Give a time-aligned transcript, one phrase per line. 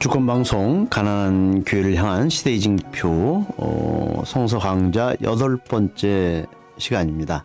[0.00, 6.46] 주권 방송 가난한 교회를 향한 시대 이징표 어, 성서 강좌 여덟 번째
[6.78, 7.44] 시간입니다.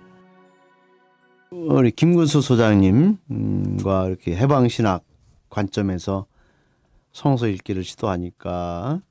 [1.51, 5.03] 우리 김근수 소장님과 이렇게 해방 신학
[5.49, 6.27] 관점에서
[7.11, 9.01] 성서 읽기를 시도하니까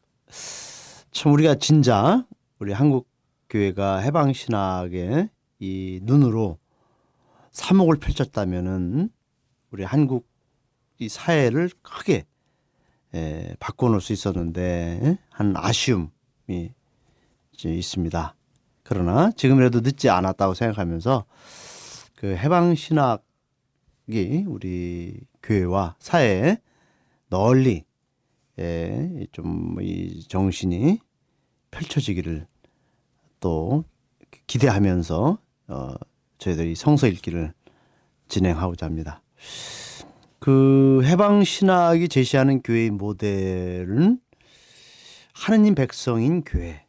[1.11, 2.25] 참 우리가 진짜
[2.59, 3.11] 우리 한국
[3.51, 6.57] 교회가 해방 신학의 이 눈으로
[7.51, 9.11] 사목을 펼쳤다면은
[9.71, 10.27] 우리 한국
[10.99, 12.25] 이 사회를 크게
[13.15, 16.11] 에, 바꿔놓을 수 있었는데 한 아쉬움이
[17.65, 18.35] 있습니다.
[18.83, 21.25] 그러나 지금이라도 늦지 않았다고 생각하면서
[22.17, 26.59] 그 해방 신학이 우리 교회와 사회에
[27.29, 27.85] 널리
[28.59, 31.01] 예, 좀 이 정신이
[31.71, 32.47] 펼쳐지기를
[33.41, 33.85] 또
[34.47, 35.39] 기대하면서
[35.69, 35.95] 어,
[36.39, 37.53] 저희들이 성서 읽기를
[38.29, 39.23] 진행하고자 합니다.
[40.45, 44.21] 그 해방 신학이 제시하는 교회의 모델은
[45.33, 46.85] 하느님 백성인 교회.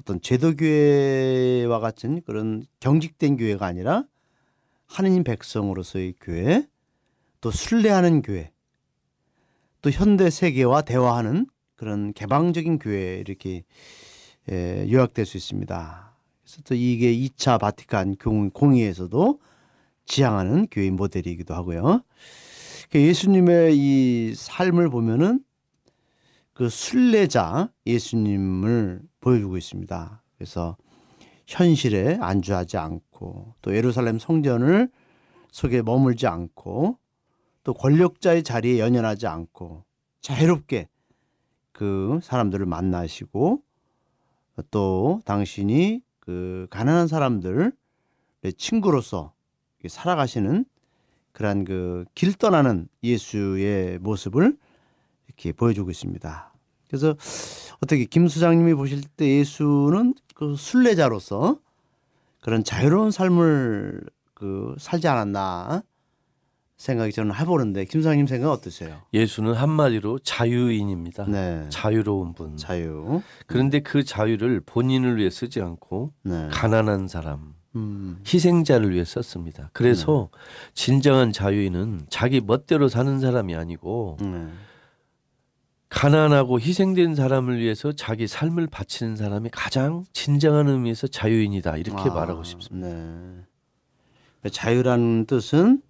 [0.00, 4.02] 어떤 제도 교회와 같은 그런 경직된 교회가 아니라
[4.88, 6.66] 하느님 백성으로서의 교회,
[7.40, 8.50] 또 순례하는 교회,
[9.80, 11.46] 또 현대 세계와 대화하는
[11.76, 13.62] 그런 개방적인 교회 이렇게
[14.50, 16.16] 예, 요약될 수 있습니다.
[16.42, 18.16] 그래서 또 이게 2차 바티칸
[18.52, 19.38] 공의에서도
[20.06, 22.02] 지향하는 교회 모델이기도 하고요.
[22.90, 25.42] 그 예수님의 이 삶을 보면은
[26.52, 30.22] 그 순례자 예수님을 보여주고 있습니다.
[30.36, 30.76] 그래서
[31.46, 34.90] 현실에 안주하지 않고 또 예루살렘 성전을
[35.50, 36.98] 속에 머물지 않고
[37.64, 39.84] 또 권력자의 자리에 연연하지 않고
[40.20, 40.88] 자유롭게
[41.72, 43.62] 그 사람들을 만나시고
[44.70, 47.72] 또 당신이 그 가난한 사람들의
[48.56, 49.32] 친구로서
[49.88, 50.64] 살아가시는
[51.32, 54.56] 그러한 그 길 떠나는 예수의 모습을
[55.26, 56.52] 이렇게 보여주고 있습니다.
[56.88, 57.16] 그래서
[57.82, 61.58] 어떻게 김 수장님이 보실 때 예수는 그 순례자로서
[62.40, 64.02] 그런 자유로운 삶을
[64.34, 65.82] 그 살지 않았나
[66.76, 69.00] 생각이 저는 해보는데 김 수장님 생각 어떠세요?
[69.14, 71.24] 예수는 한마디로 자유인입니다.
[71.26, 71.66] 네.
[71.70, 72.56] 자유로운 분.
[72.56, 73.22] 자유.
[73.46, 76.48] 그런데 그 자유를 본인을 위해 쓰지 않고 네.
[76.52, 78.20] 가난한 사람, 음.
[78.26, 79.70] 희생자를 위해 썼습니다.
[79.72, 80.28] 그래서
[80.74, 84.46] 진정한 자유인은 자기 멋대로 사는 사람이 아니고 네.
[85.88, 92.42] 가난하고 희생된 사람을 위해서 자기 삶을 바치는 사람이 가장 진정한 의미에서 자유인이다 이렇게 아, 말하고
[92.42, 92.88] 싶습니다.
[92.88, 94.50] 네.
[94.50, 95.82] 자유라는 뜻은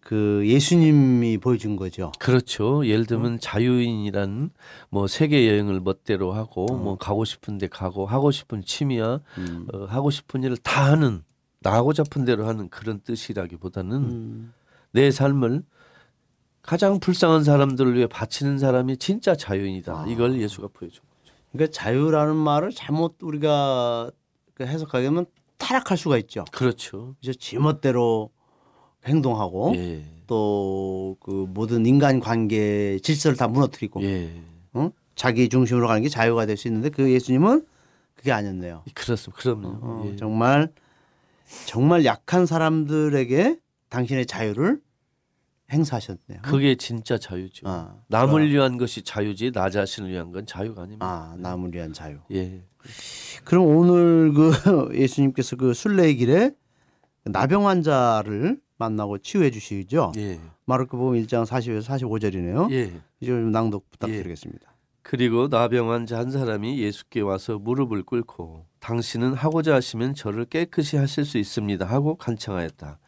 [0.00, 2.12] 그 예수님이 보여준 거죠.
[2.18, 2.86] 그렇죠.
[2.86, 3.38] 예를 들면 음.
[3.40, 4.50] 자유인이란
[4.90, 6.76] 뭐 세계 여행을 멋대로 하고 어.
[6.76, 9.66] 뭐 가고 싶은데 가고 하고 싶은 취미야 음.
[9.72, 11.22] 어, 하고 싶은 일을 다 하는
[11.60, 14.52] 나하고 싶은 대로 하는 그런 뜻이라기보다는 음.
[14.92, 15.62] 내 삶을
[16.62, 19.92] 가장 불쌍한 사람들을 위해 바치는 사람이 진짜 자유인이다.
[19.92, 20.06] 아.
[20.06, 21.34] 이걸 예수가 보여준 거죠.
[21.52, 24.10] 그러니까 자유라는 말을 잘못 우리가
[24.54, 25.26] 그 해석하게 되면
[25.56, 26.44] 타락할 수가 있죠.
[26.52, 27.14] 그렇죠.
[27.20, 28.30] 이제 지멋대로
[29.06, 30.04] 행동하고 예.
[30.26, 34.30] 또그 모든 인간 관계 질서를 다 무너뜨리고 예.
[34.74, 34.90] 어?
[35.16, 37.66] 자기 중심으로 가는 게 자유가 될 수 있는데 그 예수님은
[38.14, 38.84] 그게 아니었네요.
[38.94, 39.40] 그렇습니다.
[39.42, 39.68] 그럼요.
[39.80, 40.16] 어, 예.
[40.16, 40.70] 정말
[41.66, 43.58] 정말 약한 사람들에게
[43.88, 44.80] 당신의 자유를
[45.70, 46.40] 행사하셨네요.
[46.42, 47.68] 그게 진짜 자유죠.
[47.68, 51.06] 아, 남을 위한 것이 자유지 나 자신을 위한 건 자유가 아닙니다.
[51.06, 52.18] 아 남을 위한 자유.
[52.32, 52.62] 예.
[53.44, 54.50] 그럼 오늘 그
[54.98, 56.52] 예수님께서 그 순례의 길에
[57.24, 60.12] 나병 환자를 만나고 치유해 주시죠.
[60.16, 60.40] 예.
[60.64, 62.70] 마르코복음 1장 40에서 45절이네요.
[62.72, 62.92] 예.
[63.20, 64.74] 이제 좀 낭독 부탁드리겠습니다.
[65.02, 71.24] 그리고 나병 환자 한 사람이 예수께 와서 무릎을 꿇고 당신은 하고자 하시면 저를 깨끗이 하실
[71.24, 72.98] 수 있습니다 하고 간청하였다.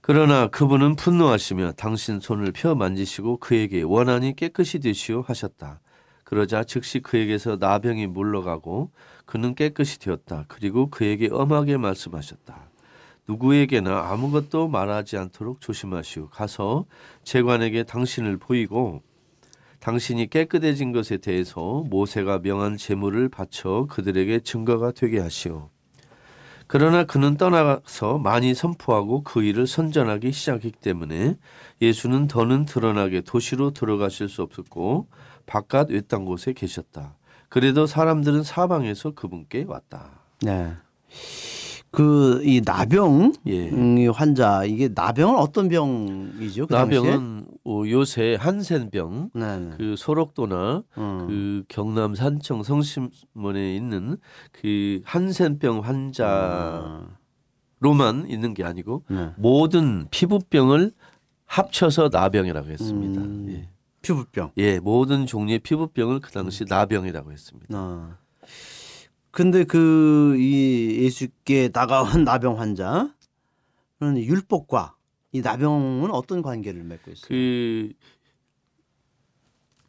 [0.00, 5.80] 그러나 그분은 분노하시며 당신 손을 펴 만지시고 그에게 원하니 깨끗이 되시오 하셨다.
[6.24, 8.90] 그러자 즉시 그에게서 나병이 물러가고
[9.26, 10.44] 그는 깨끗이 되었다.
[10.48, 12.67] 그리고 그에게 엄하게 말씀하셨다.
[13.28, 16.30] 누구에게나 아무것도 말하지 않도록 조심하시오.
[16.30, 16.86] 가서
[17.24, 19.02] 재관에게 당신을 보이고
[19.80, 25.70] 당신이 깨끗해진 것에 대해서 모세가 명한 제물을 바쳐 그들에게 증거가 되게 하시오.
[26.66, 31.36] 그러나 그는 떠나서 많이 선포하고 그 일을 선전하기 시작했기 때문에
[31.80, 35.08] 예수는 더는 드러나게 도시로 들어가실 수 없었고
[35.46, 37.16] 바깥 외딴 곳에 계셨다.
[37.48, 40.20] 그래도 사람들은 사방에서 그분께 왔다.
[40.42, 40.72] 네.
[41.90, 43.70] 그 이 나병 예.
[43.70, 46.66] 음, 이 환자 이게 나병은 어떤 병이죠?
[46.66, 46.72] 그?
[46.74, 49.70] 나병은 어, 요새 한센병, 네, 네.
[49.76, 51.26] 그 소록도나 음.
[51.26, 54.16] 그 경남 산청 성심원에 있는
[54.52, 57.08] 그 한센병 환자로만
[57.80, 59.30] 아, 있는 게 아니고 네.
[59.36, 60.92] 모든 피부병을
[61.46, 63.20] 합쳐서 나병이라고 했습니다.
[63.20, 63.46] 음.
[63.50, 63.68] 예.
[64.02, 64.52] 피부병.
[64.58, 67.76] 예, 모든 종류의 피부병을 그 당시 나병이라고 했습니다.
[67.76, 68.16] 아.
[69.30, 73.10] 근데 그 이 예수께 다가온 나병 환자는
[74.00, 74.96] 율법과
[75.32, 77.28] 이 나병은 어떤 관계를 맺고 있어요?
[77.28, 77.92] 그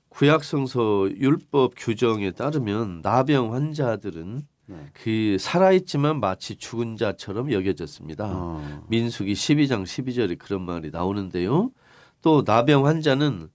[0.09, 4.86] 구약 성서 율법 규정에 따르면 나병 환자들은 네.
[4.94, 8.25] 그 살아있지만 마치 죽은 자처럼 여겨졌습니다.
[8.27, 8.86] 어.
[8.89, 11.71] 민수기 12장 12절에 그런 말이 나오는데요.
[12.21, 13.50] 또 나병 환자는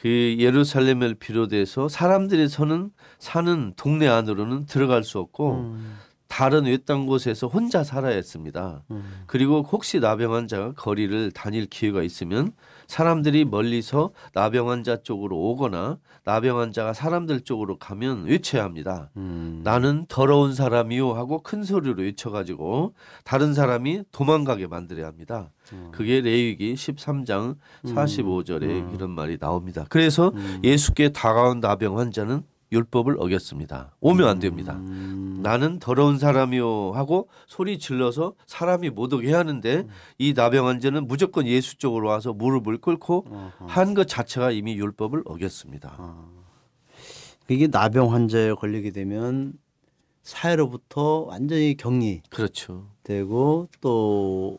[0.00, 5.98] 그 예루살렘을 비롯해서 사람들이 서는 사는 동네 안으로는 들어갈 수 없고 음.
[6.30, 8.84] 다른 외딴 곳에서 혼자 살아야 했습니다.
[8.92, 9.24] 음.
[9.26, 12.52] 그리고 혹시 나병 환자가 거리를 다닐 기회가 있으면
[12.86, 19.10] 사람들이 멀리서 나병 환자 쪽으로 오거나 나병 환자가 사람들 쪽으로 가면 외쳐야 합니다.
[19.16, 19.62] 음.
[19.64, 22.94] 나는 더러운 사람이요 하고 큰 소리로 외쳐가지고
[23.24, 25.50] 다른 사람이 도망가게 만들어야 합니다.
[25.72, 25.90] 어.
[25.92, 28.92] 그게 레위기 13장 45절에 음.
[28.94, 29.84] 이런 말이 나옵니다.
[29.88, 30.60] 그래서 음.
[30.62, 33.96] 예수께 다가온 나병 환자는 율법을 어겼습니다.
[34.00, 34.74] 오면 안 됩니다.
[34.74, 35.40] 음.
[35.42, 39.86] 나는 더러운 사람이요 하고 소리 질러서 사람이 못 오게 하는데
[40.18, 43.26] 이 나병 환자는 무조건 예수 쪽으로 와서 무릎을 꿇고.
[43.66, 45.94] 한 것 자체가 이미 율법을 어겼습니다.
[45.98, 46.28] 아.
[47.48, 49.52] 이게 나병 환자에 걸리게 되면
[50.22, 52.86] 사회로부터 완전히 격리되고 그렇죠.
[53.80, 54.58] 또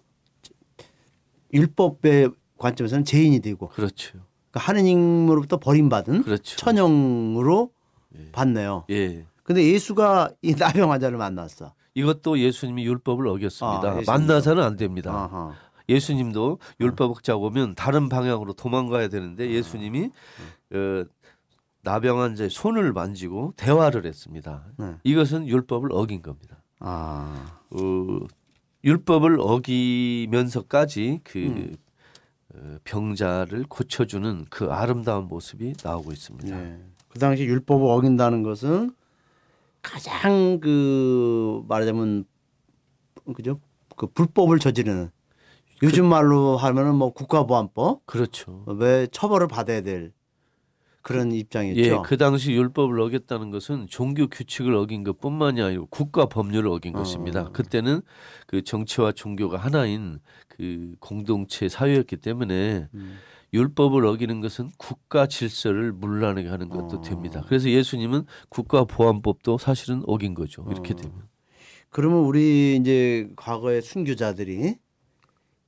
[1.54, 4.20] 율법의 관점에서는 죄인이 되고 그렇죠.
[4.52, 6.58] 그러니까 하느님으로부터 버림받은 그렇죠.
[6.58, 7.72] 천형으로
[8.18, 8.32] 예.
[8.32, 8.86] 받네요.
[8.90, 9.26] 예.
[9.44, 11.74] 근데 예수가 이 나병 환자를 만났어.
[11.94, 13.92] 이것도 예수님이 율법을 어겼습니다.
[13.92, 14.02] 아.
[14.06, 15.12] 만나서는 안 됩니다.
[15.12, 15.54] 아하.
[15.90, 20.10] 예수님도 율법 억자 오면 다른 방향으로 도망가야 되는데 예수님이
[20.74, 21.04] 어,
[21.84, 24.66] 나병 환자의 손을 만지고 대화를 했습니다.
[24.78, 24.96] 네.
[25.04, 26.62] 이것은 율법을 어긴 겁니다.
[26.80, 27.60] 아.
[27.72, 28.20] 어,
[28.84, 31.76] 율법을 어기면서까지 그 음.
[32.54, 36.56] 어, 병자를 고쳐주는 그 아름다운 모습이 나오고 있습니다.
[36.56, 36.80] 네.
[37.12, 38.92] 그 당시 율법을 어긴다는 것은
[39.82, 42.26] 가장 그 말하자면
[43.36, 43.60] 그죠?
[43.98, 45.10] 그 불법을 저지르는
[45.84, 48.64] 요즘 말로 하면은 뭐 국가보안법 그렇죠.
[48.68, 50.14] 왜 처벌을 받아야 될
[51.02, 51.82] 그런 입장이었죠.
[51.82, 57.00] 예, 그 당시 율법을 어겼다는 것은 종교 규칙을 어긴 것뿐만이 아니고 국가 법률을 어긴 어.
[57.00, 57.50] 것입니다.
[57.50, 58.02] 그때는
[58.46, 63.18] 그 정치와 종교가 하나인 그 공동체 사회였기 때문에 음.
[63.54, 67.02] 율법을 어기는 것은 국가 질서를 물란하게 하는 것도 어.
[67.02, 67.44] 됩니다.
[67.48, 70.66] 그래서 예수님은 국가 보안법도 사실은 어긴 거죠.
[70.72, 70.96] 이렇게 어.
[70.96, 71.28] 되면.
[71.90, 74.76] 그러면 우리 이제 과거의 순교자들이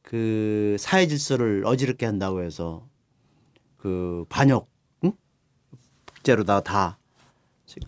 [0.02, 2.88] 그 사회 질서를 어지럽게 한다고 해서
[3.78, 4.70] 그 반역
[5.04, 5.12] 응?
[6.24, 6.98] 죄로 다 다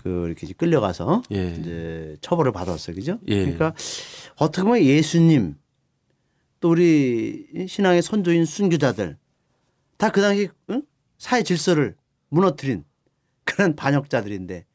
[0.02, 1.56] 그 이렇게 끌려가서 예.
[1.60, 3.20] 이제 처벌을 받았어요, 그죠?
[3.28, 3.42] 예.
[3.42, 3.74] 그러니까
[4.38, 5.56] 어떻게 보면 예수님
[6.60, 9.18] 또 우리 신앙의 선조인 순교자들
[9.98, 10.82] 다 그 당시 응?
[11.18, 11.96] 사회 질서를
[12.30, 12.84] 무너뜨린
[13.44, 14.66] 그런 반역자들인데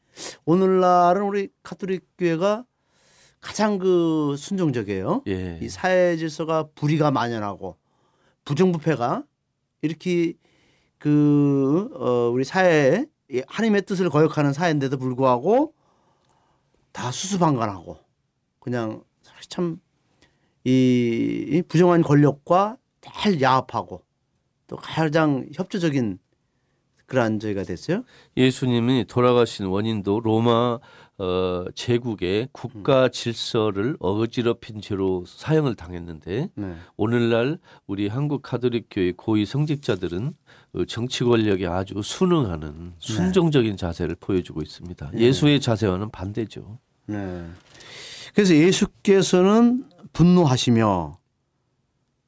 [0.45, 2.65] 오늘날은 우리 카톨릭 교회가
[3.39, 5.23] 가장 그 순종적이에요.
[5.27, 5.59] 예.
[5.61, 7.77] 이 사회 질서가 불의가 만연하고
[8.45, 9.23] 부정부패가
[9.81, 10.33] 이렇게
[10.99, 15.73] 그 어, 우리 사회에 이 하나님의 뜻을 거역하는 사회인데도 불구하고
[16.91, 17.97] 다 수수방관하고
[18.59, 19.03] 그냥
[19.49, 19.79] 참
[20.63, 24.03] 이 부정한 권력과 잘 야합하고
[24.71, 26.17] 또 가장 협조적인
[27.05, 28.05] 그러한 저희가 됐어요.
[28.37, 30.79] 예수님이 돌아가신 원인도 로마
[31.17, 36.75] 어, 제국의 국가 질서를 어지럽힌 죄로 사형을 당했는데 네.
[36.95, 40.33] 오늘날 우리 한국 카톨릭 교회 고위 성직자들은
[40.75, 45.11] 어, 정치 권력에 아주 순응하는 순종적인 자세를 보여주고 있습니다.
[45.15, 46.79] 예수의 자세와는 반대죠.
[47.07, 47.45] 네.
[48.33, 51.20] 그래서 예수께서는 분노하시며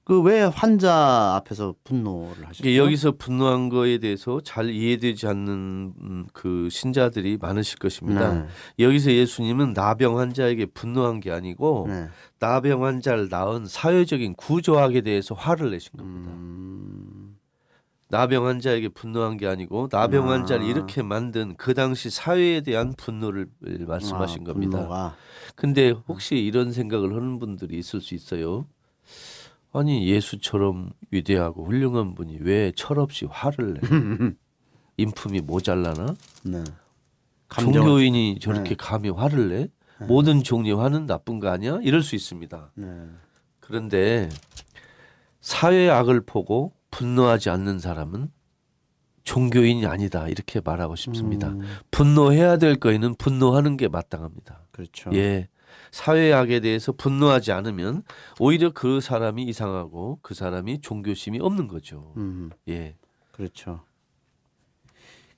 [0.06, 2.48] 그 왜 환자 앞에서 분노를?
[2.60, 8.34] 이게 여기서 분노한 거에 대해서 잘 이해되지 않는 음, 그 신자들이 많으실 것입니다.
[8.34, 8.46] 네.
[8.80, 12.08] 여기서 예수님은 나병 환자에게 분노한 게 아니고 네.
[12.40, 16.32] 나병 환자를 낳은 사회적인 구조학에 대해서 화를 내신 겁니다.
[16.32, 17.38] 음,
[18.10, 20.34] 나병 환자에게 분노한 게 아니고 나병 아.
[20.34, 23.48] 환자를 이렇게 만든 그 당시 사회에 대한 분노를
[23.88, 24.78] 말씀하신 아, 겁니다.
[24.80, 25.16] 분노가.
[25.56, 28.66] 근데 혹시 이런 생각을 하는 분들이 있을 수 있어요.
[29.74, 33.82] 아니 예수처럼 위대하고 훌륭한 분이 왜 철없이 화를 내?
[34.98, 36.16] 인품이 모자라나?
[36.44, 36.64] 네.
[37.50, 37.74] 감정.
[37.74, 38.76] 종교인이 저렇게 네.
[38.76, 39.68] 감히 화를 내?
[40.08, 41.80] 모든 종류 화는 나쁜 거 아니야?
[41.82, 42.72] 이럴 수 있습니다.
[42.76, 42.88] 네.
[43.60, 44.30] 그런데
[45.42, 48.30] 사회의 악을 보고 분노하지 않는 사람은
[49.24, 51.50] 종교인이 아니다 이렇게 말하고 싶습니다.
[51.50, 51.62] 음,
[51.92, 54.68] 분노해야 될 거에는 분노하는 게 마땅합니다.
[54.72, 55.12] 그렇죠.
[55.14, 55.48] 예,
[55.92, 58.04] 사회학에 대해서 분노하지 않으면
[58.40, 62.14] 오히려 그 사람이 이상하고 그 사람이 종교심이 없는 거죠.
[62.18, 62.96] 음, 예.
[63.32, 63.82] 그렇죠.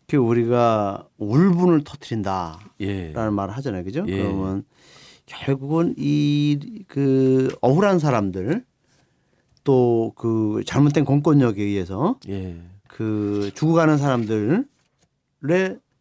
[0.07, 3.11] 그 우리가 울분을 터트린다라는 예.
[3.15, 4.05] 말을 하잖아요, 그죠?
[4.07, 4.21] 예.
[4.21, 4.63] 그러면
[5.25, 8.63] 결국은 이 그 억울한 사람들
[9.63, 12.61] 또 그 잘못된 공권력에 의해서 예.
[12.87, 14.65] 그 죽어가는 사람들의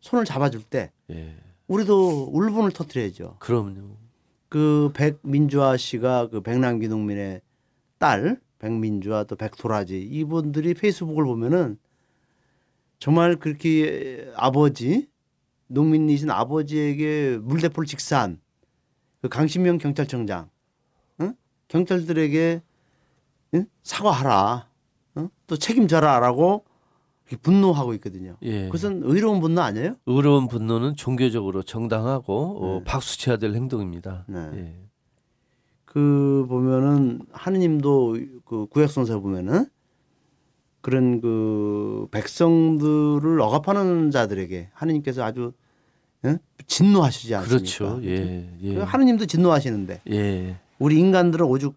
[0.00, 1.34] 손을 잡아줄 때 예.
[1.66, 3.36] 우리도 울분을 터트려야죠.
[3.38, 3.96] 그럼요.
[4.54, 7.40] 그 백민주아 씨가 그 백남기 농민의
[7.99, 11.76] 딸 백민주아 또 백토라지 이분들이 페이스북을 보면은
[13.00, 15.08] 정말 그렇게 아버지
[15.66, 18.40] 농민이신 아버지에게 물대포를 직사한
[19.23, 20.49] 그 강신명 경찰청장
[21.20, 21.34] 응?
[21.66, 22.62] 경찰들에게
[23.54, 23.66] 응?
[23.82, 24.68] 사과하라
[25.16, 25.30] 응?
[25.49, 26.64] 또 책임져라라고
[27.36, 28.36] 분노하고 있거든요.
[28.42, 28.66] 예.
[28.66, 29.96] 그것은 의로운 분노 아니에요?
[30.06, 32.84] 의로운 분노는 종교적으로 정당하고 어, 네.
[32.84, 34.24] 박수 쳐야 될 행동입니다.
[34.28, 34.50] 네.
[34.54, 34.74] 예.
[35.84, 39.66] 그 보면은 하느님도 그 구약성서 보면은
[40.80, 45.52] 그런 그 백성들을 억압하는 자들에게 하느님께서 아주
[46.24, 46.38] 응?
[46.66, 47.56] 진노하시지 않습니까?
[47.58, 48.00] 그렇죠.
[48.04, 48.48] 예.
[48.60, 48.78] 그 예.
[48.78, 50.56] 하느님도 진노하시는데 예.
[50.78, 51.76] 우리 인간들은 오죽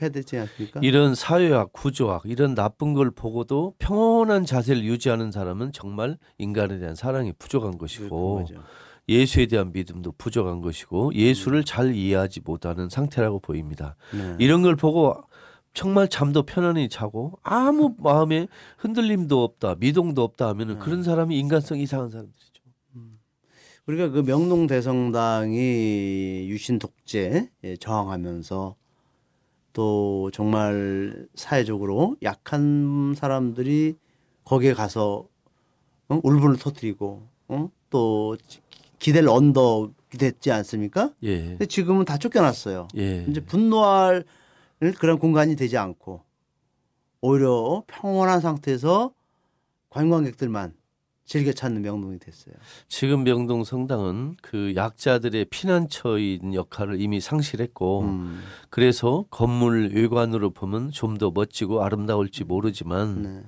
[0.00, 0.80] 해야 되지 않습니까?
[0.82, 7.32] 이런 사회학, 구조학 이런 나쁜 걸 보고도 평온한 자세를 유지하는 사람은 정말 인간에 대한 사랑이
[7.38, 8.62] 부족한 것이고 그거죠.
[9.08, 13.96] 예수에 대한 믿음도 부족한 것이고 예수를 잘 이해하지 못하는 상태라고 보입니다.
[14.12, 14.36] 네.
[14.38, 15.22] 이런 걸 보고
[15.74, 18.46] 정말 잠도 편안히 자고 아무 마음에
[18.78, 22.44] 흔들림도 없다, 미동도 없다 하면은 그런 사람이 인간성 이상한 사람들이죠.
[23.86, 27.48] 우리가 그 명동 대성당이 유신 독재에
[27.80, 28.76] 저항하면서
[29.74, 33.96] 또 정말 사회적으로 약한 사람들이
[34.44, 35.26] 거기에 가서
[36.08, 36.20] 어?
[36.22, 37.70] 울분을 터뜨리고 어?
[37.90, 38.36] 또
[38.98, 41.12] 기댈 언덕이 됐지 않습니까?
[41.24, 41.42] 예.
[41.42, 42.88] 근데 지금은 다 쫓겨났어요.
[42.96, 43.26] 예.
[43.28, 44.24] 이제 분노할
[44.98, 46.22] 그런 공간이 되지 않고
[47.20, 49.12] 오히려 평온한 상태에서
[49.90, 50.72] 관광객들만
[51.24, 52.54] 즐겨 찾는 명동이 됐어요.
[52.88, 61.14] 지금 명동 성당은 그 약자들의 피난처인 역할을 이미 상실했고 음, 그래서 건물 외관으로 보면 좀
[61.14, 63.42] 더 멋지고 아름다울지 모르지만 네.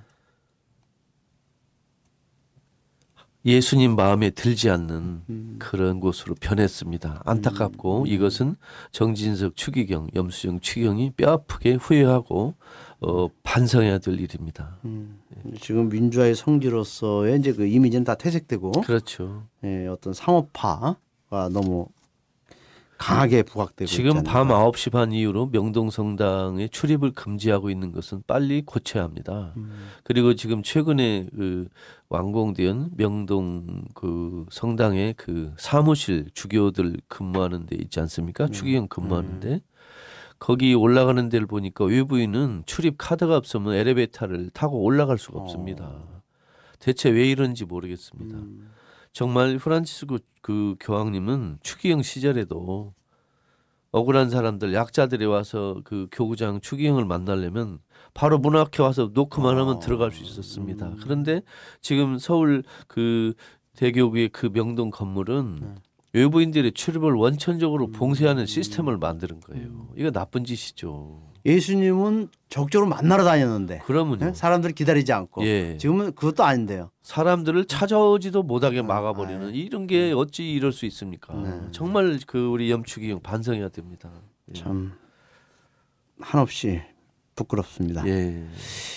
[3.45, 5.57] 예수님 마음에 들지 않는 음.
[5.61, 7.23] 그런 곳으로 변했습니다.
[7.25, 8.57] 안타깝고 이것은
[8.91, 12.55] 정진석 추기경, 염수정 추기경이 뼈아프게 후회하고
[13.01, 14.79] 어, 반성해야 될 일입니다.
[14.85, 15.19] 음,
[15.61, 19.45] 지금 민주화의 성지로서의 이제 그 이미지는 다 퇴색되고 그렇죠.
[19.65, 21.89] 예, 어떤 상업화가 너무
[22.99, 24.71] 강하게 부각되고 지금 밤 않나.
[24.71, 29.53] 9시 반 이후로 명동 성당에 출입을 금지하고 있는 것은 빨리 고쳐야 합니다.
[29.57, 29.89] 음.
[30.03, 31.69] 그리고 지금 최근에 그
[32.09, 38.49] 완공된 명동 그 성당의 그 사무실 주교들 근무하는 데 있지 않습니까?
[38.49, 39.61] 추기경 근무하는 데
[40.39, 46.03] 거기 올라가는 데를 보니까 외부인은 출입 카드가 없으면 엘리베이터를 타고 올라갈 수가 없습니다.
[46.79, 48.37] 대체 왜 이런지 모르겠습니다.
[48.37, 48.71] 음.
[49.13, 52.93] 정말 프란치스코 그 교황님은 추기경 시절에도
[53.93, 57.79] 억울한 사람들 약자들이 와서 그 교구장 추기경을 만나려면
[58.13, 59.79] 바로 문 앞에 와서 노크만 하면 어.
[59.79, 60.93] 들어갈 수 있었습니다.
[61.03, 61.41] 그런데
[61.81, 63.33] 지금 서울 그
[63.77, 65.75] 대교구의 그 명동 건물은 네.
[66.17, 69.89] 외부인들의 출입을 원천적으로 봉쇄하는 시스템을 만드는 거예요.
[69.97, 71.23] 이거 나쁜 짓이죠.
[71.45, 74.29] 예수님은 적적으로 만나러 다녔는데 그러면요.
[74.29, 74.33] 예?
[74.33, 75.77] 사람들 기다리지 않고 예.
[75.77, 76.91] 지금은 그것도 아닌데요.
[77.03, 81.35] 사람들을 찾아오지도 못하게 아, 막아버리는 아, 이런 게 어찌 이럴 수 있습니까?
[81.35, 81.61] 네.
[81.71, 84.11] 정말 그 우리 염축이 형 반성해야 됩니다.
[84.49, 84.59] 예.
[84.59, 84.93] 참
[86.19, 86.81] 한없이
[87.37, 88.05] 부끄럽습니다.
[88.09, 88.43] 예.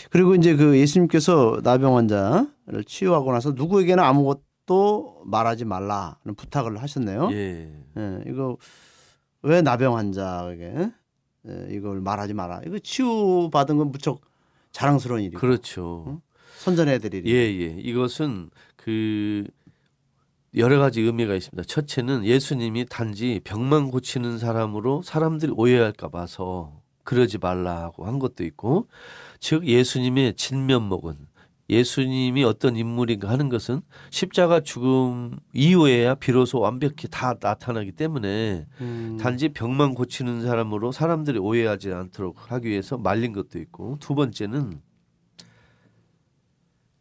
[0.10, 7.30] 그리고 이제 그 예수님께서 나병 환자를 치유하고 나서 누구에게나 아무것 도 말하지 말라는 부탁을 하셨네요.
[7.32, 7.74] 예.
[7.98, 8.56] 예, 이거
[9.42, 10.92] 왜 나병 환자에게
[11.48, 12.62] 예, 이걸 말하지 마라.
[12.68, 14.22] 이거 치유 받은 건 무척
[14.72, 16.22] 자랑스러운 일이고 그렇죠.
[16.60, 17.32] 선전해야 될 일이.
[17.32, 17.80] 예, 예.
[17.80, 19.48] 이것은 그
[20.56, 21.64] 여러 가지 의미가 있습니다.
[21.64, 28.88] 첫째는 예수님이 단지 병만 고치는 사람으로 사람들이 오해할까 봐서 그러지 말라고 한 것도 있고
[29.40, 31.16] 즉 예수님의 진면목은
[31.70, 39.50] 예수님이 어떤 인물인가 하는 것은 십자가 죽음 이후에야 비로소 완벽히 다 나타나기 때문에 음, 단지
[39.50, 44.82] 병만 고치는 사람으로 사람들이 오해하지 않도록 하기 위해서 말린 것도 있고 두 번째는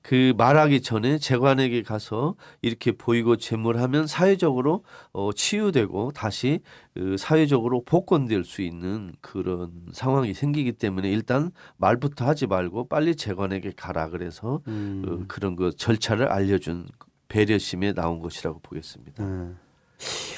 [0.08, 6.60] 그 말하기 전에 재관에게 가서 이렇게 보이고 제물하면 사회적으로 어, 치유되고 다시
[6.94, 13.72] 그 사회적으로 복권될 수 있는 그런 상황이 생기기 때문에 일단 말부터 하지 말고 빨리 재관에게
[13.76, 16.86] 가라 그래서 음, 어, 그런 그 절차를 알려준
[17.28, 19.22] 배려심에 나온 것이라고 보겠습니다.
[19.22, 19.52] 예.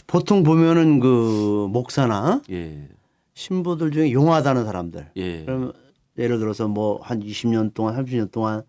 [0.08, 2.88] 보통 보면은 그 목사나 예.
[3.34, 5.12] 신부들 중에 용하다는 사람들.
[5.14, 5.44] 예.
[5.44, 5.72] 그러면
[6.18, 8.64] 예를 들어서 뭐 한 20년 동안 30년 동안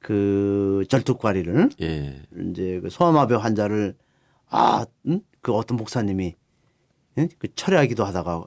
[0.00, 2.22] 그 절뚝과리를 예.
[2.50, 3.96] 이제 그 소아마비 환자를
[4.48, 5.20] 아, 응?
[5.40, 6.34] 그 어떤 목사님이
[7.18, 7.28] 응?
[7.38, 8.44] 그 철회하기도 하다가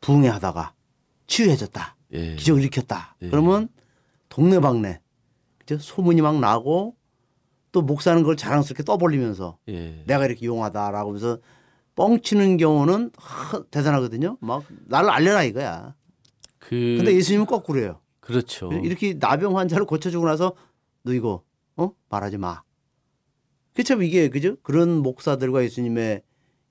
[0.00, 0.74] 부흥회하다가
[1.26, 1.96] 치유해졌다.
[2.12, 2.34] 예.
[2.36, 3.16] 기적을 일으켰다.
[3.22, 3.30] 예.
[3.30, 3.68] 그러면
[4.28, 5.00] 동네방네
[5.58, 5.78] 그죠?
[5.78, 6.96] 소문이 막 나고
[7.72, 10.02] 또 목사는 그걸 자랑스럽게 떠벌리면서 예.
[10.06, 11.38] 내가 이렇게 용하다라고 하면서
[11.94, 14.38] 뻥치는 경우는 하, 대단하거든요.
[14.40, 15.94] 막 나를 알려라 이거야.
[16.58, 18.00] 그 근데 예수님은 거꾸로예요.
[18.24, 18.70] 그렇죠.
[18.72, 20.54] 이렇게 나병 환자를 고쳐주고 나서
[21.02, 21.42] 너 이거
[21.76, 22.62] 어 말하지 마.
[23.74, 24.56] 그참 이게 그죠?
[24.62, 26.22] 그런 목사들과 예수님의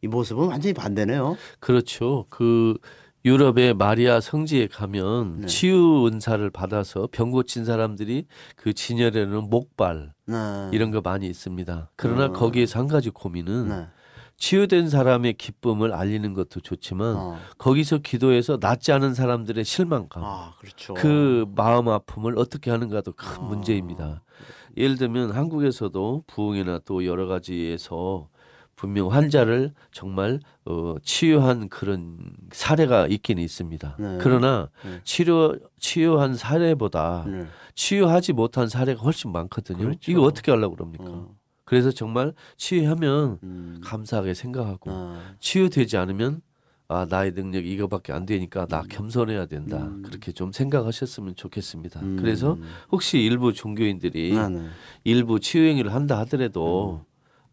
[0.01, 1.37] 이 모습은 완전히 반대네요.
[1.59, 2.25] 그렇죠.
[2.29, 2.77] 그
[3.25, 5.47] 유럽의 마리아 성지에 가면 네.
[5.47, 10.35] 치유 은사를 받아서 병 고친 사람들이 그 진열에는 목발 네.
[10.73, 11.91] 이런 거 많이 있습니다.
[11.95, 12.33] 그러나 어.
[12.33, 13.87] 거기에서 한 가지 고민은 네.
[14.43, 17.39] 치유된 사람의 기쁨을 알리는 것도 좋지만 어.
[17.57, 20.95] 거기서 기도해서 낫지 않은 사람들의 실망감, 아 그렇죠.
[20.95, 23.45] 그 마음 아픔을 어떻게 하는가도 큰 아.
[23.45, 24.21] 문제입니다.
[24.75, 28.27] 예를 들면 한국에서도 부흥이나 또 여러 가지에서
[28.75, 32.17] 분명 환자를 정말 어, 치유한 그런
[32.51, 33.95] 사례가 있긴 있습니다.
[33.97, 34.17] 네.
[34.19, 34.99] 그러나 네.
[35.05, 37.45] 치료 치유한 사례보다 네.
[37.75, 39.85] 치유하지 못한 사례가 훨씬 많거든요.
[39.85, 40.11] 그렇죠.
[40.11, 41.05] 이거 어떻게 하려고 그럽니까?
[41.05, 41.22] 어.
[41.73, 43.81] 그래서 정말 치유하면 음.
[43.83, 45.19] 감사하게 생각하고 아.
[45.39, 46.41] 치유되지 않으면
[46.87, 50.03] 아 나의 능력이 이거밖에 안 되니까 나 겸손해야 된다 음.
[50.05, 52.01] 그렇게 좀 생각하셨으면 좋겠습니다.
[52.01, 52.17] 음.
[52.19, 52.59] 그래서
[52.91, 54.67] 혹시 일부 종교인들이 아, 네.
[55.03, 57.03] 일부 치유 행위를 한다 하더라도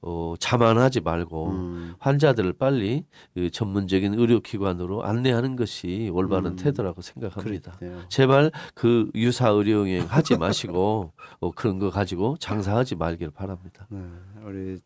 [0.03, 1.95] 어, 자만하지 말고 음.
[1.99, 3.05] 환자들을 빨리
[3.35, 6.57] 그 전문적인 의료기관으로 안내하는 것이 올바른 음.
[6.57, 7.73] 태도라고 생각합니다.
[7.73, 8.03] 그렇대요.
[8.09, 13.87] 제발 그 유사 의료행 하지 마시고 어, 그런 거 가지고 장사하지 말길 바랍니다.
[13.91, 14.01] 네.
[14.45, 14.79] 우리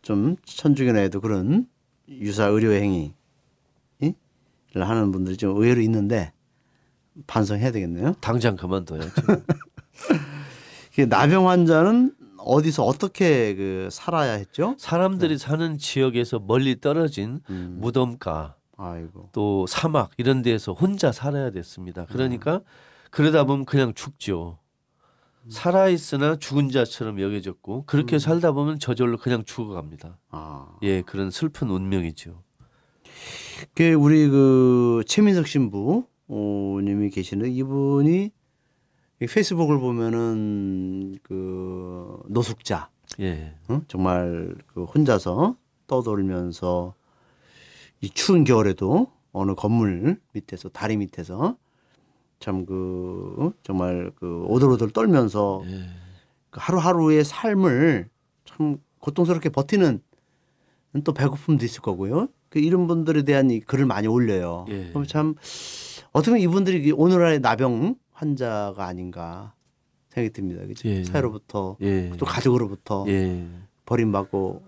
[0.00, 1.66] 좀 천주교내에도 그런
[2.08, 3.12] 유사 의료 행위를
[4.74, 6.32] 하는 분들이 좀 의외로 있는데
[7.26, 8.14] 반성해야 되겠네요.
[8.20, 9.10] 당장 그만둬야죠.
[10.94, 12.14] 그 나병 환자는
[12.46, 14.74] 어디서 어떻게 그 살아야 했죠?
[14.78, 17.78] 사람들이 사는 지역에서 멀리 떨어진 음.
[17.80, 19.30] 무덤가 아이고.
[19.32, 22.06] 또 사막 이런 데에서 혼자 살아야 됐습니다.
[22.06, 22.60] 그러니까
[23.10, 24.58] 그러다 보면 그냥 죽죠.
[25.48, 30.18] 살아 있으나 죽은 자처럼 여겨졌고 그렇게 살다 보면 저절로 그냥 죽어갑니다.
[30.30, 30.76] 아.
[30.82, 32.42] 예, 그런 슬픈 운명이죠.
[33.74, 38.30] 그 우리 그 최민석 신부 어, 님이 계시는데 이분이 이
[39.18, 43.82] 페이스북을 보면은 그 노숙자 예, 응?
[43.88, 46.94] 정말 그 혼자서 떠돌면서
[48.02, 51.56] 이 추운 겨울에도 어느 건물 밑에서 다리 밑에서
[52.40, 55.86] 참 그 정말 그 오돌오돌 떨면서 예,
[56.50, 58.08] 그 하루하루의 삶을
[58.44, 60.00] 참 고통스럽게 버티는
[61.04, 62.28] 또 배고픔도 있을 거고요.
[62.48, 64.66] 그 이런 분들에 대한 이 글을 많이 올려요.
[64.68, 64.88] 예.
[64.88, 65.34] 그럼 참
[66.12, 69.52] 어떻게 보면 이분들이 오늘날의 나병 환자가 아닌가
[70.08, 70.66] 생각이 듭니다.
[70.66, 70.88] 그죠?
[70.88, 71.04] 예.
[71.04, 73.46] 사회로부터 예, 또 가족으로부터 예.
[73.84, 74.62] 버림받고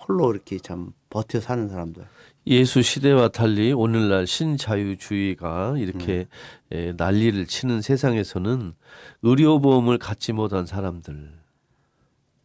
[0.00, 2.04] 홀로 이렇게 참 버텨 사는 사람들.
[2.48, 6.26] 예수 시대와 달리 오늘날 신자유주의가 이렇게
[6.72, 6.76] 음.
[6.76, 8.74] 에, 난리를 치는 세상에서는
[9.22, 11.32] 의료보험을 갖지 못한 사람들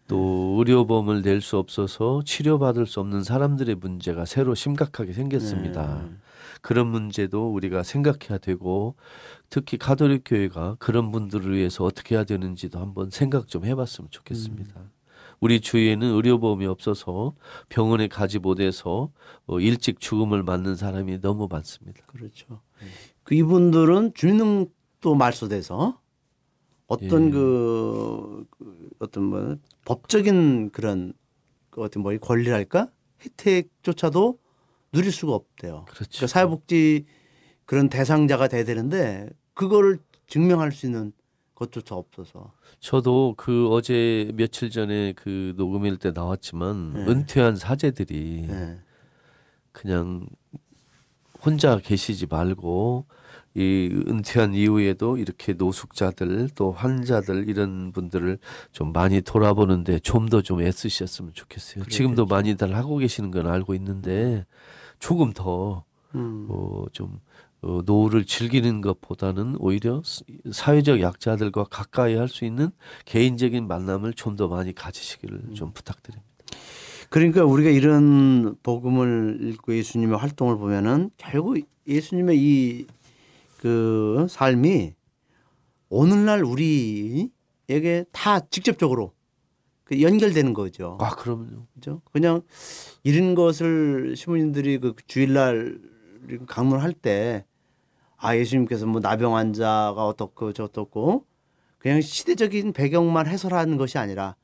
[0.07, 6.03] 또 의료보험을 낼 수 없어서 치료받을 수 없는 사람들의 문제가 새로 심각하게 생겼습니다.
[6.03, 6.09] 네.
[6.61, 8.95] 그런 문제도 우리가 생각해야 되고
[9.49, 14.91] 특히 가톨릭 교회가 그런 분들을 위해서 어떻게 해야 되는지도 한번 생각 좀 해봤으면 좋겠습니다.
[15.39, 17.33] 우리 주위에는 의료보험이 없어서
[17.69, 19.11] 병원에 가지 못해서
[19.45, 22.05] 어, 일찍 죽음을 맞는 사람이 너무 많습니다.
[22.07, 22.61] 그렇죠.
[23.23, 25.99] 그 이분들은 주민등록도 말소돼서
[26.87, 27.31] 어떤 예.
[27.31, 31.13] 그, 그 어떤 뭐 법적인 그런
[31.69, 32.89] 그 어떤 뭐 권리랄까
[33.23, 34.39] 혜택조차도
[34.91, 35.85] 누릴 수가 없대요.
[35.87, 36.09] 그렇죠.
[36.09, 37.05] 그러니까 사회복지
[37.65, 41.11] 그런 대상자가 돼야 되는데 그거를 증명할 수 있는
[41.55, 42.53] 것조차 없어서.
[42.79, 46.99] 저도 그 어제 며칠 전에 그 녹음일 때 나왔지만 네.
[47.01, 48.79] 은퇴한 사제들이 예.
[49.71, 50.25] 그냥
[51.43, 53.05] 혼자 계시지 말고
[53.55, 58.37] 이 은퇴한 이후에도 이렇게 노숙자들 또 환자들 이런 분들을
[58.71, 61.85] 좀 많이 돌아보는데 좀 더좀 애쓰셨으면 좋겠어요.
[61.85, 62.25] 지금도.
[62.25, 64.45] 많이들 하고 계시는 건 알고 있는데
[64.99, 65.83] 조금 더
[66.15, 66.47] 음.
[66.49, 67.19] 어, 좀
[67.61, 72.69] 어, 노후를 즐기는 것보다는 오히려 스- 사회적 약자들과 가까이 할 수 있는
[73.05, 76.25] 개인적인 만남을 좀 더 많이 가지시기를 좀 부탁드립니다.
[77.09, 82.87] 그러니까 우리가 이런 복음을 읽고 예수님의 활동을 보면은 결국 예수님의 이
[83.59, 84.93] 그 삶이
[85.89, 89.13] 오늘날 우리에게 다 직접적으로
[89.83, 90.97] 그 연결되는 거죠.
[91.01, 91.65] 아, 그럼요.
[91.73, 92.01] 그죠?
[92.11, 92.41] 그냥
[93.03, 95.79] 이런 것을 시민들이 그 주일날
[96.47, 97.45] 강론할 때
[98.15, 101.25] 아, 예수님께서 뭐 나병 환자가 어떻고 저떻고
[101.79, 104.35] 그냥 시대적인 배경만 해설하는 것이 아니라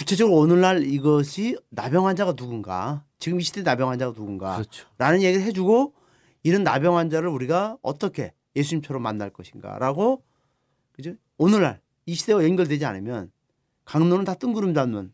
[0.00, 4.86] 구체적으로 오늘날 이것이 나병 환자가 누군가 지금 이 시대 나병 환자가 누군가 그렇죠.
[4.96, 5.92] 라는 얘기를 해주고
[6.42, 10.22] 이런 나병 환자를 우리가 어떻게 예수님처럼 만날 것인가라고
[10.92, 11.12] 그죠?
[11.36, 13.30] 오늘날 이 시대와 연결되지 않으면
[13.84, 15.12] 강론은 다 뜬구름 잡는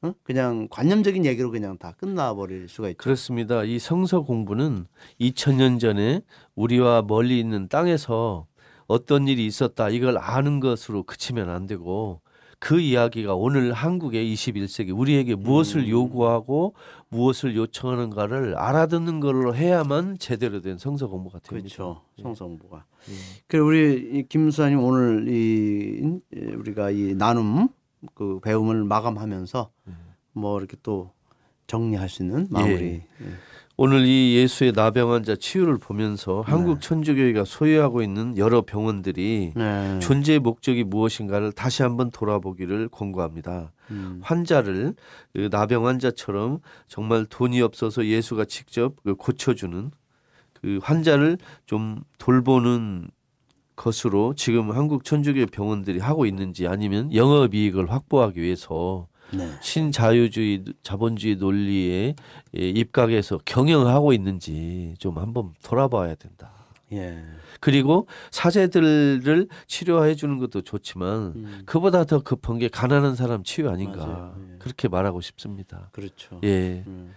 [0.00, 0.14] 어?
[0.22, 2.96] 그냥 관념적인 얘기로 그냥 다 끝나버릴 수가 있죠.
[2.96, 3.62] 그렇습니다.
[3.62, 4.86] 이 성서 공부는
[5.20, 6.22] 2000년 전에
[6.54, 8.46] 우리와 멀리 있는 땅에서
[8.86, 12.22] 어떤 일이 있었다 이걸 아는 것으로 그치면 안 되고
[12.62, 15.88] 그 이야기가 오늘 한국의 21세기 우리에게 무엇을 음.
[15.88, 16.74] 요구하고
[17.08, 21.74] 무엇을 요청하는가를 알아듣는 걸로 해야만 제대로 된 성서 공부가 됩니다.
[21.74, 22.02] 그렇죠.
[22.22, 22.84] 성성부가.
[23.08, 23.14] 예.
[23.48, 26.20] 그리고 우리 이 김수사님 오늘 이이
[26.54, 27.68] 우리가 이 나눔
[28.14, 29.68] 그 배움을 마감하면서
[30.34, 31.10] 뭐 이렇게 또
[31.66, 32.84] 정리할 수 있는 마무리.
[32.84, 33.06] 예.
[33.76, 39.98] 오늘 이 예수의 나병 환자 치유를 보면서 한국 천주교회가 소유하고 있는 여러 병원들이 네.
[40.00, 43.72] 존재의 목적이 무엇인가를 다시 한번 돌아보기를 권고합니다.
[43.90, 44.20] 음.
[44.22, 44.94] 환자를
[45.32, 49.90] 그 나병 환자처럼 정말 돈이 없어서 예수가 직접 그 고쳐주는
[50.60, 53.08] 그 환자를 좀 돌보는
[53.74, 59.50] 것으로 지금 한국 천주교 병원들이 하고 있는지 아니면 영업 이익을 확보하기 위해서 네.
[59.60, 62.14] 신자유주의 자본주의 논리에
[62.56, 66.52] 예, 입각해서 경영하고 있는지 좀 한번 돌아봐야 된다.
[66.92, 67.22] 예.
[67.60, 71.62] 그리고 사제들을 치료해 주는 것도 좋지만 음.
[71.64, 74.34] 그보다 더 급한 게 가난한 사람 치유 아닌가.
[74.36, 74.58] 예.
[74.58, 75.88] 그렇게 말하고 싶습니다.
[75.92, 76.40] 그렇죠.
[76.44, 76.84] 예.
[76.86, 77.14] 음.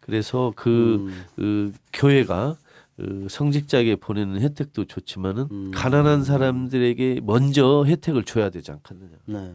[0.00, 1.24] 그래서 그, 음.
[1.34, 2.56] 그 교회가
[2.96, 5.70] 그 성직자에게 보내는 혜택도 좋지만은 음.
[5.74, 9.52] 가난한 사람들에게 먼저 혜택을 줘야 되지 않겠느냐 네.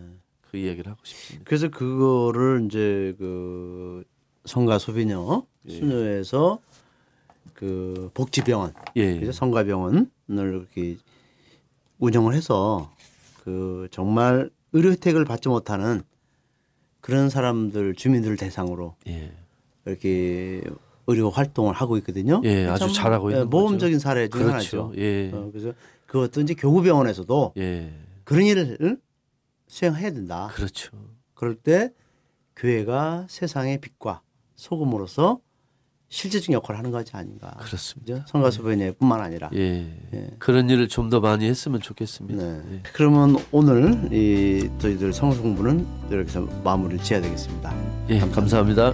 [0.52, 1.46] 그 이야기를 하고 싶습니다.
[1.48, 4.04] 그래서 그거를 이제 그
[4.44, 5.72] 성가 소비녀 예.
[5.72, 6.60] 수녀에서
[7.54, 9.16] 그 복지병원 예.
[9.16, 10.98] 그래서 성가병원을 이렇게
[12.00, 12.92] 운영을 해서
[13.44, 16.02] 그 정말 의료 혜택을 받지 못하는
[17.00, 19.32] 그런 사람들 주민들 대상으로 예.
[19.86, 20.62] 이렇게
[21.08, 22.42] 의료 활동을 하고 있거든요.
[22.44, 24.84] 예, 아주 참, 잘하고 있는 모범적인 사례 중 그렇죠.
[24.84, 24.94] 하나죠.
[24.98, 25.32] 예.
[25.34, 25.74] 어, 그래서
[26.08, 27.94] 그것도 이제 교구병원에서도 예.
[28.26, 29.00] 그런 일을
[29.72, 30.50] 수행해야 된다.
[30.54, 30.92] 그렇죠.
[31.34, 31.92] 그럴 때
[32.58, 34.22] 교회가 세상의 빛과
[34.56, 35.40] 소금으로서
[36.10, 37.52] 실제적인 역할을 하는 것이 아닌가.
[37.58, 38.16] 그렇습니다.
[38.16, 38.26] 그죠?
[38.28, 39.50] 성가소변회뿐만 아니라.
[39.54, 39.88] 예.
[40.14, 40.30] 예.
[40.40, 42.44] 그런 일을 좀 더 많이 했으면 좋겠습니다.
[42.44, 42.62] 네.
[42.74, 42.82] 예.
[42.92, 47.74] 그러면 오늘 이 저희들 성서 공부는 이렇게 해서 마무리를 지어야 되겠습니다.
[48.10, 48.92] 예, 감사합니다.